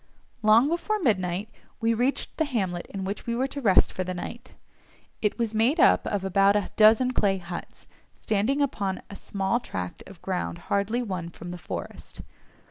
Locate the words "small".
9.15-9.59